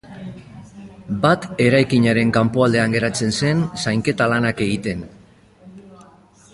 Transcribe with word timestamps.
Bat 1.25 1.43
eraikinaren 1.65 2.31
kanpoaldean 2.39 2.97
geratzen 2.97 3.37
zen, 3.43 3.63
zainketa 3.85 4.31
lanak 4.35 4.67
egiten. 4.71 5.07